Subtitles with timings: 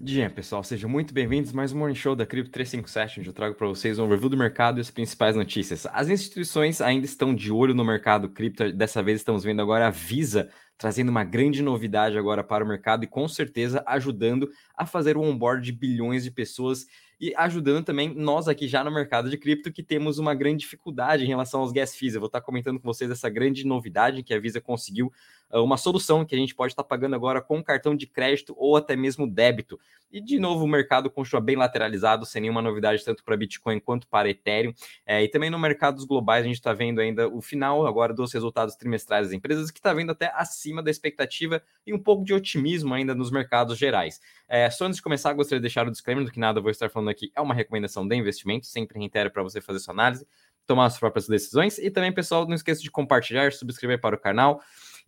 [0.00, 3.56] Dia, pessoal, sejam muito bem-vindos mais um Morning Show da Crypto 357, onde eu trago
[3.56, 5.86] para vocês um review do mercado e as principais notícias.
[5.86, 9.90] As instituições ainda estão de olho no mercado cripto, dessa vez estamos vendo agora a
[9.90, 15.16] Visa trazendo uma grande novidade agora para o mercado e com certeza ajudando a fazer
[15.16, 16.86] o onboard de bilhões de pessoas
[17.20, 21.24] e ajudando também nós aqui já no mercado de cripto que temos uma grande dificuldade
[21.24, 22.14] em relação aos gas fees.
[22.14, 25.12] Eu vou estar comentando com vocês essa grande novidade que a Visa conseguiu
[25.50, 28.76] ah, uma solução que a gente pode estar pagando agora com cartão de crédito ou
[28.76, 29.78] até mesmo débito.
[30.10, 34.06] E de novo, o mercado continua bem lateralizado, sem nenhuma novidade, tanto para Bitcoin quanto
[34.06, 34.72] para Ethereum.
[35.04, 38.14] É, e também no mercado dos globais, a gente está vendo ainda o final agora
[38.14, 42.24] dos resultados trimestrais das empresas, que está vendo até acima da expectativa e um pouco
[42.24, 44.18] de otimismo ainda nos mercados gerais.
[44.48, 46.88] É, só antes de começar, gostaria de deixar o disclaimer do que nada vou estar
[46.88, 50.26] falando aqui é uma recomendação de investimento, sempre reitero para você fazer sua análise,
[50.66, 51.78] tomar as próprias decisões.
[51.78, 54.60] E também, pessoal, não esqueça de compartilhar, subscrever para o canal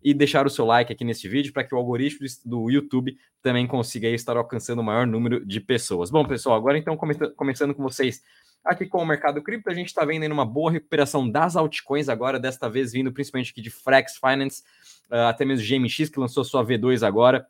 [0.02, 3.66] e deixar o seu like aqui neste vídeo para que o algoritmo do YouTube também
[3.66, 6.10] consiga estar alcançando o maior número de pessoas.
[6.10, 6.96] Bom, pessoal, agora então
[7.36, 8.22] começando com vocês
[8.64, 12.38] aqui com o mercado cripto, a gente está vendo uma boa recuperação das altcoins agora,
[12.38, 14.62] desta vez vindo principalmente aqui de Frax Finance,
[15.10, 17.46] uh, até mesmo GMX que lançou sua V2 agora.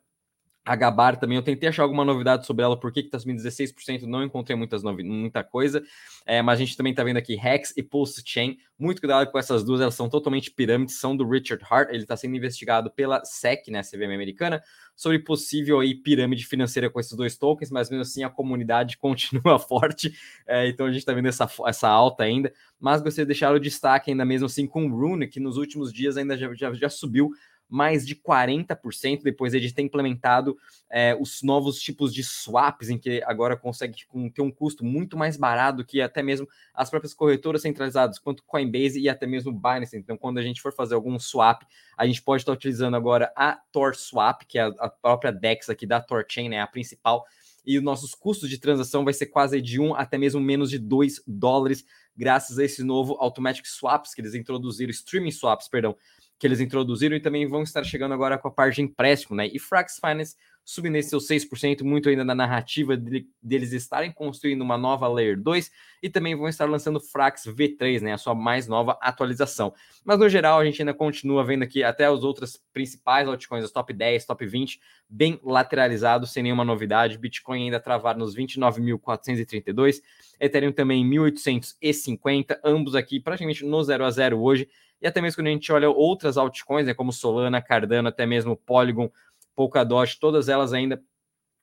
[0.63, 4.03] A Gabar também, eu tentei achar alguma novidade sobre ela, por que está subindo 16%,
[4.03, 5.81] não encontrei muitas muita coisa,
[6.23, 9.39] é, mas a gente também está vendo aqui Hex e Pulse Chain, muito cuidado com
[9.39, 13.25] essas duas, elas são totalmente pirâmides, são do Richard Hart, ele está sendo investigado pela
[13.25, 14.61] SEC, né, CVM americana,
[14.95, 19.57] sobre possível aí pirâmide financeira com esses dois tokens, mas mesmo assim a comunidade continua
[19.57, 20.13] forte,
[20.45, 23.59] é, então a gente está vendo essa, essa alta ainda, mas gostaria de deixar o
[23.59, 26.89] destaque ainda mesmo assim com o Rune, que nos últimos dias ainda já, já, já
[26.89, 27.31] subiu
[27.71, 30.57] mais de 40% depois de ter implementado
[30.89, 33.95] é, os novos tipos de swaps, em que agora consegue
[34.33, 38.99] ter um custo muito mais barato que até mesmo as próprias corretoras centralizadas, quanto Coinbase
[38.99, 39.95] e até mesmo Binance.
[39.95, 41.63] Então, quando a gente for fazer algum swap,
[41.97, 45.85] a gente pode estar utilizando agora a Tor Swap, que é a própria DEX aqui
[45.87, 47.25] da TorChain, né, a principal,
[47.65, 50.79] e os nossos custos de transação vai ser quase de 1 até mesmo menos de
[50.79, 51.85] 2 dólares,
[52.17, 55.95] graças a esse novo Automatic Swaps que eles introduziram, Streaming Swaps, perdão,
[56.41, 59.47] que eles introduziram e também vão estar chegando agora com a parte de empréstimo, né?
[59.53, 64.61] E Frax Finance subindo esse seu 6%, muito ainda na narrativa de, deles estarem construindo
[64.61, 68.67] uma nova Layer 2 e também vão estar lançando Frax V3, né, a sua mais
[68.67, 69.73] nova atualização.
[70.03, 73.71] Mas no geral, a gente ainda continua vendo aqui até os outros principais altcoins, os
[73.71, 77.17] top 10, top 20, bem lateralizados, sem nenhuma novidade.
[77.17, 80.01] Bitcoin ainda travado nos 29.432,
[80.39, 84.69] Ethereum também em 1.850, ambos aqui praticamente no 0 a 0 hoje.
[85.01, 88.55] E até mesmo quando a gente olha outras altcoins, né, como Solana, Cardano, até mesmo
[88.55, 89.09] Polygon,
[89.55, 91.01] Polkadot, todas elas ainda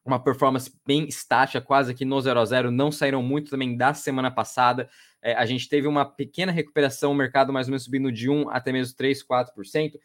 [0.04, 3.93] uma performance bem estática, quase aqui no 0 a 0 não saíram muito também da
[3.93, 4.88] semana passada.
[5.21, 8.49] É, a gente teve uma pequena recuperação, o mercado mais ou menos subindo de 1
[8.49, 9.99] até mesmo 3, 4%.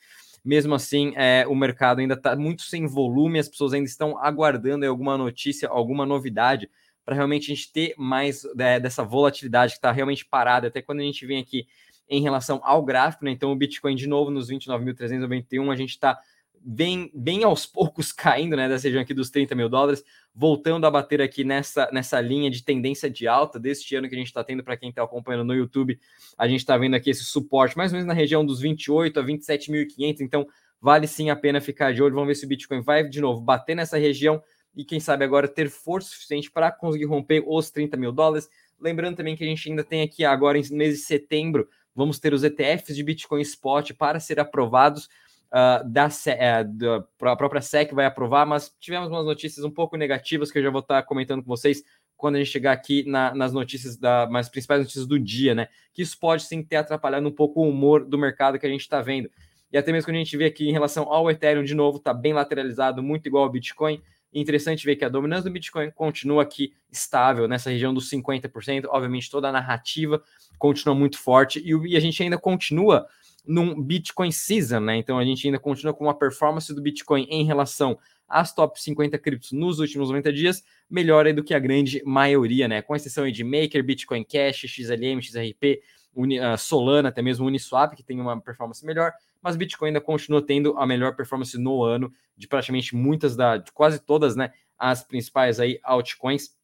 [0.43, 4.85] Mesmo assim, é, o mercado ainda está muito sem volume, as pessoas ainda estão aguardando
[4.85, 6.69] alguma notícia, alguma novidade,
[7.05, 10.67] para realmente a gente ter mais é, dessa volatilidade que está realmente parada.
[10.67, 11.65] Até quando a gente vem aqui
[12.09, 13.31] em relação ao gráfico, né?
[13.31, 16.19] Então o Bitcoin de novo nos 29.391, a gente está
[16.63, 20.03] bem, bem aos poucos caindo, né, dessa região aqui dos 30 mil dólares,
[20.33, 24.17] voltando a bater aqui nessa, nessa linha de tendência de alta deste ano que a
[24.17, 25.99] gente está tendo para quem está acompanhando no YouTube.
[26.37, 29.23] A gente está vendo aqui esse suporte mais ou menos na região dos 28 a
[29.23, 30.47] 27.500, então
[30.79, 32.13] vale sim a pena ficar de olho.
[32.13, 34.41] Vamos ver se o Bitcoin vai de novo bater nessa região
[34.75, 38.49] e quem sabe agora ter força suficiente para conseguir romper os 30 mil dólares.
[38.79, 42.33] Lembrando também que a gente ainda tem aqui agora em mês de setembro, vamos ter
[42.33, 45.05] os ETFs de Bitcoin Spot para ser aprovados
[45.53, 50.51] uh, da, uh, da própria SEC vai aprovar, mas tivemos umas notícias um pouco negativas
[50.51, 51.83] que eu já vou estar comentando com vocês
[52.17, 55.67] quando a gente chegar aqui na, nas notícias da mais principais notícias do dia, né?
[55.93, 58.81] Que isso pode sim ter atrapalhado um pouco o humor do mercado que a gente
[58.81, 59.29] está vendo.
[59.71, 62.13] E até mesmo quando a gente vê aqui em relação ao Ethereum, de novo, está
[62.13, 64.01] bem lateralizado, muito igual ao Bitcoin.
[64.33, 68.85] Interessante ver que a dominância do Bitcoin continua aqui estável nessa região dos 50%.
[68.87, 70.21] Obviamente, toda a narrativa
[70.57, 73.07] continua muito forte e, a gente ainda continua
[73.45, 74.97] num Bitcoin Season, né?
[74.97, 79.17] Então a gente ainda continua com uma performance do Bitcoin em relação às top 50
[79.19, 82.81] criptos nos últimos 90 dias, melhor do que a grande maioria, né?
[82.81, 85.81] Com exceção de Maker, Bitcoin Cash, XLM, XRP,
[86.15, 89.11] uh, Solana, até mesmo Uniswap, que tem uma performance melhor,
[89.43, 93.71] mas Bitcoin ainda continua tendo a melhor performance no ano de praticamente muitas da, de
[93.71, 94.51] quase todas, né?
[94.77, 96.55] As principais aí altcoins.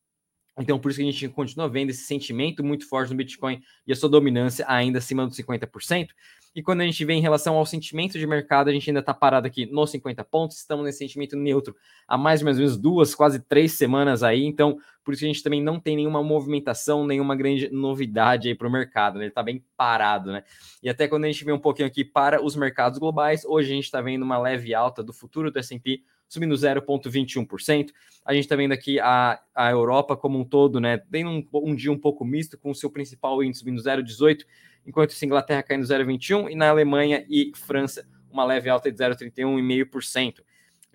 [0.58, 3.94] Então, por isso que a gente continua vendo esse sentimento muito forte no Bitcoin e
[3.94, 6.10] a sua dominância ainda acima dos 50%.
[6.59, 9.13] E quando a gente vê em relação ao sentimento de mercado, a gente ainda está
[9.13, 11.73] parado aqui nos 50 pontos, estamos nesse sentimento neutro
[12.06, 15.63] há mais ou menos duas, quase três semanas aí, então por isso a gente também
[15.63, 19.23] não tem nenhuma movimentação, nenhuma grande novidade aí para o mercado, né?
[19.23, 20.44] ele está bem parado, né?
[20.83, 23.75] E até quando a gente vê um pouquinho aqui para os mercados globais, hoje a
[23.75, 27.89] gente está vendo uma leve alta do futuro do S&P subindo 0,21%.
[28.23, 30.97] A gente está vendo aqui a, a Europa como um todo, né?
[31.09, 34.44] Tem um, um dia um pouco misto, com o seu principal índice subindo 0,18%,
[34.89, 40.41] enquanto a Inglaterra caindo 0,21%, e na Alemanha e França uma leve alta de 0,31,5%.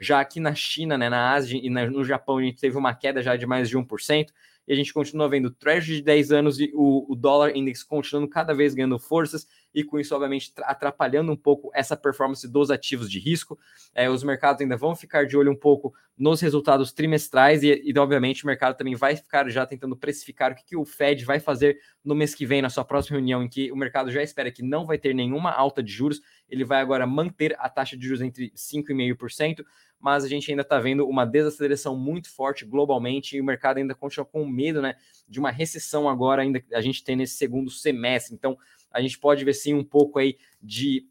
[0.00, 2.92] Já aqui na China, né, na Ásia e na, no Japão, a gente teve uma
[2.94, 4.28] queda já de mais de 1%,
[4.66, 8.28] e a gente continua vendo o de 10 anos e o, o dólar index continuando
[8.28, 13.10] cada vez ganhando forças, e com isso, obviamente, atrapalhando um pouco essa performance dos ativos
[13.10, 13.58] de risco.
[13.94, 17.98] É, os mercados ainda vão ficar de olho um pouco nos resultados trimestrais e, e,
[17.98, 21.40] obviamente, o mercado também vai ficar já tentando precificar o que, que o Fed vai
[21.40, 24.52] fazer no mês que vem, na sua próxima reunião, em que o mercado já espera
[24.52, 28.06] que não vai ter nenhuma alta de juros, ele vai agora manter a taxa de
[28.06, 29.64] juros entre 5,5%,
[29.98, 33.94] mas a gente ainda está vendo uma desaceleração muito forte globalmente e o mercado ainda
[33.94, 38.34] continua com medo né, de uma recessão agora, ainda a gente tem nesse segundo semestre.
[38.34, 38.56] Então,
[38.94, 41.06] a gente pode ver sim um pouco aí de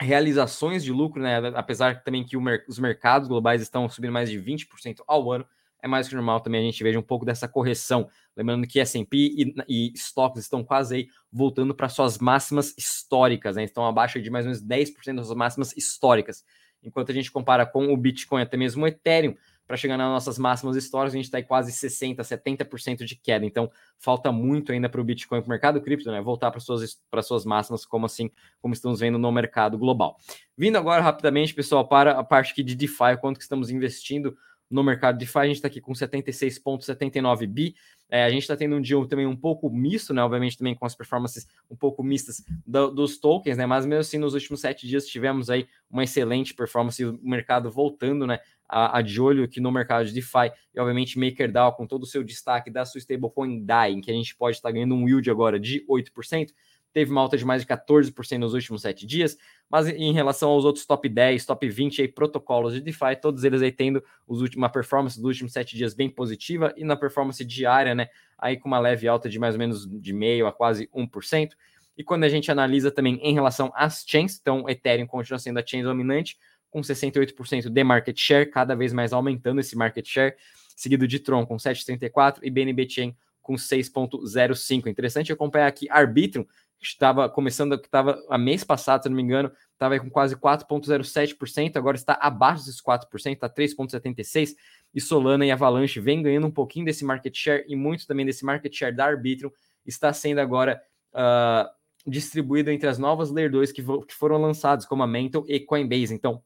[0.00, 1.36] realizações de lucro, né?
[1.54, 5.46] Apesar também que mer os mercados globais estão subindo mais de 20% ao ano,
[5.82, 8.08] é mais que normal também a gente veja um pouco dessa correção.
[8.36, 13.64] Lembrando que S&P e, estoques estão quase aí voltando para suas máximas históricas, né?
[13.64, 16.44] Estão abaixo de mais ou menos 10% das máximas históricas.
[16.82, 19.34] Enquanto a gente compara com o Bitcoin, até mesmo o Ethereum,
[19.70, 23.46] para chegar nas nossas máximas históricas, a gente está em quase 60%, 70% de queda.
[23.46, 23.70] Então,
[24.00, 26.20] falta muito ainda para o Bitcoin, para o mercado cripto, né?
[26.20, 30.16] Voltar para suas, para suas máximas, como assim, como estamos vendo no mercado global.
[30.58, 34.36] Vindo agora rapidamente, pessoal, para a parte aqui de DeFi, quanto que estamos investindo
[34.68, 37.76] no mercado DeFi, a gente está aqui com 76,79 bi.
[38.08, 40.20] É, a gente está tendo um dia também um pouco misto, né?
[40.20, 43.66] Obviamente, também com as performances um pouco mistas do, dos tokens, né?
[43.66, 48.26] Mas mesmo assim, nos últimos sete dias tivemos aí uma excelente performance, o mercado voltando,
[48.26, 48.40] né?
[48.70, 52.06] A, a, de olho aqui no mercado de DeFi e, obviamente, MakerDAO com todo o
[52.06, 55.28] seu destaque da sua stablecoin DAI, em que a gente pode estar ganhando um yield
[55.30, 56.52] agora de 8%
[56.92, 59.36] teve uma alta de mais de 14% nos últimos sete dias,
[59.68, 63.62] mas em relação aos outros top 10, top 20 aí, protocolos de DeFi, todos eles
[63.62, 67.44] aí tendo os últimos, uma performance dos últimos sete dias bem positiva e na performance
[67.44, 68.08] diária, né,
[68.38, 71.50] aí com uma leve alta de mais ou menos de meio a quase 1%.
[71.96, 75.66] E quando a gente analisa também em relação às chains, então Ethereum continua sendo a
[75.66, 76.38] chain dominante,
[76.70, 80.34] com 68% de market share, cada vez mais aumentando esse market share,
[80.76, 84.86] seguido de Tron com 7,34% e BNB Chain com 6,05%.
[84.86, 86.46] Interessante acompanhar aqui Arbitrum,
[86.80, 91.76] estava começando, que estava a mês passado, se não me engano, estava com quase 4,07%,
[91.76, 94.54] agora está abaixo desses 4%, está 3,76%,
[94.94, 98.44] e Solana e Avalanche vem ganhando um pouquinho desse market share e muito também desse
[98.44, 99.50] market share da Arbitrum
[99.86, 100.82] está sendo agora
[101.14, 101.68] uh,
[102.06, 106.14] distribuído entre as novas Layer 2 que, que foram lançadas, como a Mental e Coinbase.
[106.14, 106.42] Então,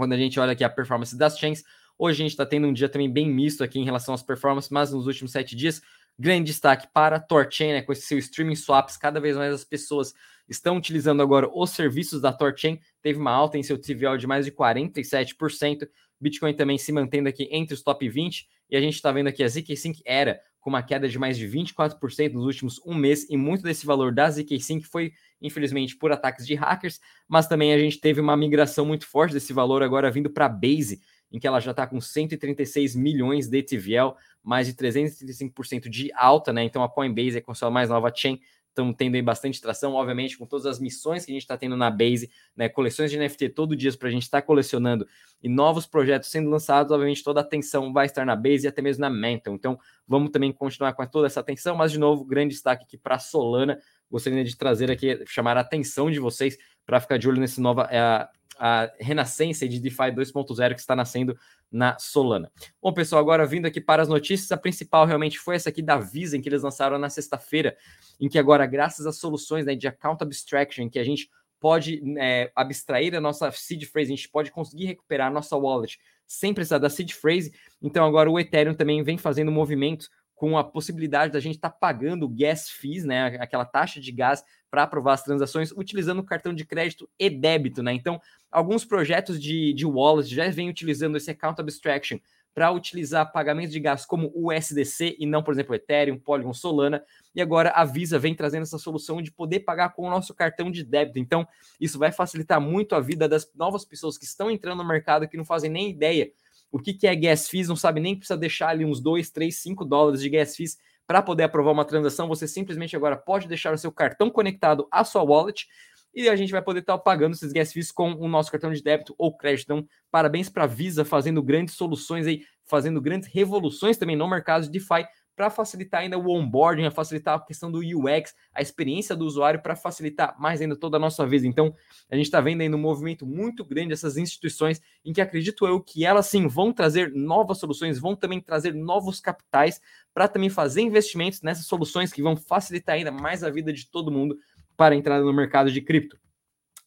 [0.00, 1.62] quando a gente olha aqui a performance das chains,
[1.98, 4.70] hoje a gente está tendo um dia também bem misto aqui em relação às performances,
[4.70, 5.82] mas nos últimos sete dias
[6.18, 9.64] Grande destaque para a Torchain, né, com esse seu streaming swaps, cada vez mais as
[9.64, 10.12] pessoas
[10.46, 14.44] estão utilizando agora os serviços da Torchain, teve uma alta em seu TVL de mais
[14.44, 15.88] de 47%,
[16.20, 19.42] Bitcoin também se mantendo aqui entre os top 20, e a gente está vendo aqui
[19.42, 23.36] a ZK-Sync era com uma queda de mais de 24% nos últimos um mês, e
[23.36, 27.98] muito desse valor da ZK-Sync foi, infelizmente, por ataques de hackers, mas também a gente
[27.98, 31.00] teve uma migração muito forte desse valor agora vindo para a Base,
[31.32, 36.52] em que ela já está com 136 milhões de TVL, mais de 335% de alta,
[36.52, 36.64] né?
[36.64, 38.40] Então a Coinbase é sua mais nova chain,
[38.70, 41.76] estão tendo aí bastante tração, obviamente, com todas as missões que a gente está tendo
[41.76, 42.68] na Base, né?
[42.68, 45.06] Coleções de NFT todo dia para a gente estar tá colecionando
[45.42, 48.80] e novos projetos sendo lançados, obviamente toda a atenção vai estar na Base e até
[48.80, 49.54] mesmo na Mental.
[49.54, 53.18] Então vamos também continuar com toda essa atenção, mas de novo, grande destaque aqui para
[53.18, 53.78] Solana.
[54.10, 57.88] Gostaria de trazer aqui, chamar a atenção de vocês para ficar de olho nesse nova.
[57.90, 58.28] É,
[58.62, 61.34] a renascença de DeFi 2.0 que está nascendo
[61.72, 62.52] na Solana.
[62.82, 65.96] Bom, pessoal, agora vindo aqui para as notícias, a principal realmente foi essa aqui da
[65.96, 67.74] Visa, em que eles lançaram na sexta-feira,
[68.20, 72.52] em que agora, graças às soluções né, de account abstraction, que a gente pode é,
[72.54, 76.78] abstrair a nossa seed phrase, a gente pode conseguir recuperar a nossa wallet sem precisar
[76.78, 77.54] da seed phrase.
[77.80, 81.76] Então agora o Ethereum também vem fazendo movimentos com a possibilidade da gente estar tá
[81.78, 86.64] pagando gas fees, né, aquela taxa de gás para aprovar as transações, utilizando cartão de
[86.64, 87.92] crédito e débito, né?
[87.92, 92.18] Então, alguns projetos de, de wallet já vêm utilizando esse account abstraction
[92.54, 97.02] para utilizar pagamentos de gás como o USDC e não, por exemplo, Ethereum, Polygon, Solana.
[97.34, 100.70] E agora a Visa vem trazendo essa solução de poder pagar com o nosso cartão
[100.70, 101.18] de débito.
[101.18, 101.46] Então,
[101.80, 105.36] isso vai facilitar muito a vida das novas pessoas que estão entrando no mercado que
[105.36, 106.32] não fazem nem ideia
[106.72, 109.30] o que, que é gas fees, não sabe nem que precisa deixar ali uns 2,
[109.30, 110.78] 3, 5 dólares de gas fees
[111.10, 112.28] para poder aprovar uma transação.
[112.28, 115.66] Você simplesmente agora pode deixar o seu cartão conectado à sua wallet
[116.14, 118.80] e a gente vai poder estar pagando esses gas fees com o nosso cartão de
[118.80, 119.64] débito ou crédito.
[119.64, 124.62] Então, parabéns para a Visa fazendo grandes soluções aí, fazendo grandes revoluções também no mercado
[124.62, 125.04] de DeFi
[125.40, 129.62] para facilitar ainda o onboarding, a facilitar a questão do UX, a experiência do usuário,
[129.62, 131.46] para facilitar mais ainda toda a nossa vida.
[131.46, 131.74] Então,
[132.10, 135.80] a gente está vendo ainda um movimento muito grande dessas instituições em que acredito eu
[135.80, 139.80] que elas sim vão trazer novas soluções, vão também trazer novos capitais
[140.12, 144.12] para também fazer investimentos nessas soluções que vão facilitar ainda mais a vida de todo
[144.12, 144.36] mundo
[144.76, 146.18] para entrar no mercado de cripto.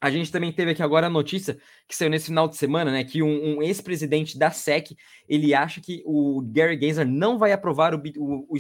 [0.04, 1.58] A gente também teve aqui agora a notícia
[1.88, 3.06] que saiu nesse final de semana, né?
[3.06, 4.98] Que um, um ex-presidente da SEC
[5.30, 8.58] ele acha que o Gary Gensler não vai aprovar o, o, o,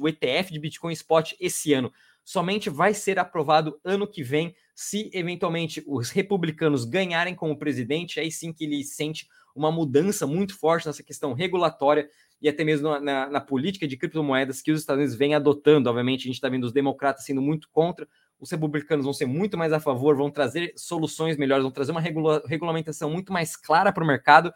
[0.00, 1.92] o, ETF de Bitcoin Spot esse ano.
[2.22, 8.20] Somente vai ser aprovado ano que vem, se eventualmente os republicanos ganharem como presidente.
[8.20, 9.26] Aí sim que ele sente
[9.56, 12.08] uma mudança muito forte nessa questão regulatória
[12.40, 15.90] e até mesmo na, na, na política de criptomoedas que os Estados Unidos vêm adotando.
[15.90, 18.06] Obviamente, a gente está vendo os democratas sendo muito contra
[18.38, 22.00] os republicanos vão ser muito mais a favor, vão trazer soluções melhores, vão trazer uma
[22.00, 24.52] regula regulamentação muito mais clara para o mercado.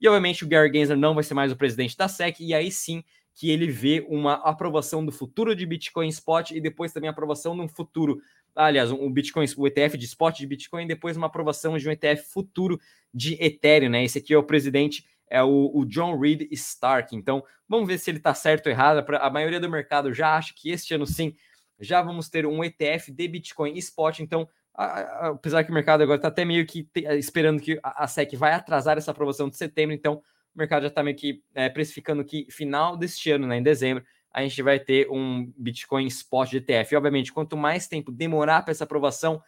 [0.00, 2.70] E, obviamente, o Gary Gensler não vai ser mais o presidente da SEC, e aí
[2.70, 3.02] sim
[3.34, 7.62] que ele vê uma aprovação do futuro de Bitcoin Spot e depois também aprovação de
[7.62, 8.20] um futuro,
[8.54, 11.90] aliás, um Bitcoin, o ETF de Spot de Bitcoin, e depois uma aprovação de um
[11.90, 12.78] ETF futuro
[13.12, 14.04] de Ethereum, né?
[14.04, 17.16] Esse aqui é o presidente, é o, o John Reed Stark.
[17.16, 19.04] Então, vamos ver se ele está certo ou errado.
[19.20, 21.34] A maioria do mercado já acha que este ano sim
[21.80, 24.20] já vamos ter um ETF de Bitcoin Spot.
[24.20, 26.88] Então, apesar que o mercado agora está até meio que
[27.18, 30.22] esperando que a SEC vai atrasar essa aprovação de setembro, então
[30.54, 34.04] o mercado já está meio que é, precificando que final deste ano, né, em dezembro,
[34.32, 36.92] a gente vai ter um Bitcoin Spot de ETF.
[36.92, 39.40] E, obviamente, quanto mais tempo demorar para essa aprovação,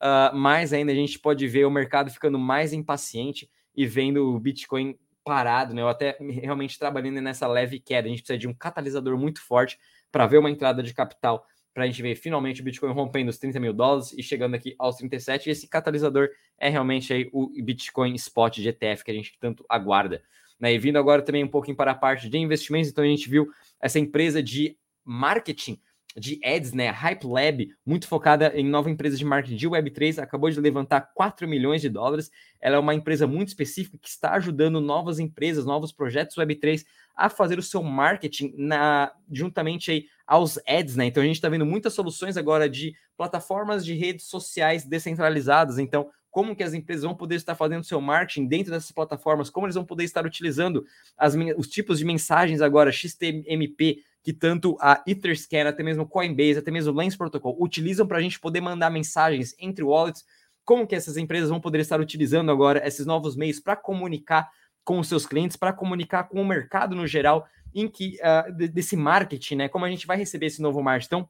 [0.00, 4.40] uh, mais ainda a gente pode ver o mercado ficando mais impaciente e vendo o
[4.40, 5.84] Bitcoin parado, né?
[5.84, 8.08] Ou até realmente trabalhando nessa leve queda.
[8.08, 9.78] A gente precisa de um catalisador muito forte
[10.10, 11.44] para ver uma entrada de capital
[11.80, 14.74] para a gente ver finalmente o Bitcoin rompendo os 30 mil dólares e chegando aqui
[14.78, 15.48] aos 37.
[15.48, 19.64] E esse catalisador é realmente aí o Bitcoin Spot de ETF que a gente tanto
[19.66, 20.22] aguarda.
[20.60, 20.74] Né?
[20.74, 23.50] E vindo agora também um pouquinho para a parte de investimentos, então a gente viu
[23.80, 25.80] essa empresa de marketing
[26.16, 26.90] de ads, né?
[26.90, 31.46] Hype Lab, muito focada em nova empresa de marketing de Web3, acabou de levantar 4
[31.46, 32.30] milhões de dólares.
[32.60, 37.28] Ela é uma empresa muito específica que está ajudando novas empresas, novos projetos Web3 a
[37.28, 41.06] fazer o seu marketing na juntamente aí aos ads, né?
[41.06, 45.78] Então a gente está vendo muitas soluções agora de plataformas de redes sociais descentralizadas.
[45.78, 49.66] Então, como que as empresas vão poder estar fazendo seu marketing dentro dessas plataformas, como
[49.66, 50.84] eles vão poder estar utilizando
[51.18, 56.70] as, os tipos de mensagens agora XTMP que tanto a Etherscan, até mesmo Coinbase, até
[56.70, 60.24] mesmo o Lens Protocol utilizam para a gente poder mandar mensagens entre wallets,
[60.64, 64.48] como que essas empresas vão poder estar utilizando agora esses novos meios para comunicar
[64.84, 68.96] com os seus clientes, para comunicar com o mercado no geral, em que uh, desse
[68.96, 69.68] marketing, né?
[69.68, 71.06] Como a gente vai receber esse novo marketing.
[71.06, 71.28] Então,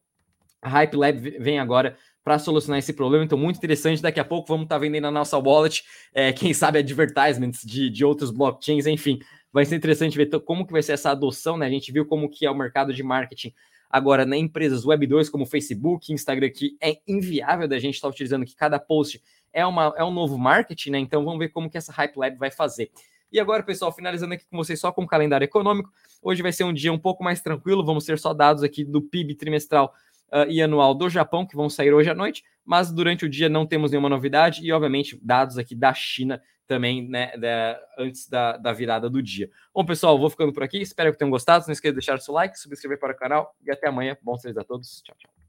[0.62, 3.24] a Hype Lab vem agora para solucionar esse problema.
[3.24, 4.02] Então, muito interessante.
[4.02, 7.90] Daqui a pouco vamos estar tá vendendo a nossa wallet, é, quem sabe advertisements de,
[7.90, 9.18] de outros blockchains, enfim.
[9.52, 11.66] Vai ser interessante ver como que vai ser essa adoção, né?
[11.66, 13.52] A gente viu como que é o mercado de marketing
[13.90, 18.12] agora né, empresas Web 2 como Facebook, Instagram, que é inviável da gente estar tá
[18.12, 19.20] utilizando que cada post
[19.52, 20.98] é, uma, é um novo marketing, né?
[21.00, 22.90] Então vamos ver como que essa Hype Lab vai fazer.
[23.32, 25.90] E agora, pessoal, finalizando aqui com vocês só com o calendário econômico.
[26.22, 29.02] Hoje vai ser um dia um pouco mais tranquilo, vamos ter só dados aqui do
[29.02, 29.94] PIB trimestral
[30.32, 33.48] uh, e anual do Japão, que vão sair hoje à noite, mas durante o dia
[33.48, 38.56] não temos nenhuma novidade e, obviamente, dados aqui da China também, né, da, antes da,
[38.56, 39.50] da virada do dia.
[39.74, 41.66] Bom, pessoal, vou ficando por aqui, espero que tenham gostado.
[41.66, 44.16] Não esqueça de deixar o seu like, subscrever para o canal e até amanhã.
[44.22, 45.02] Bons treinos a todos.
[45.02, 45.39] Tchau, tchau.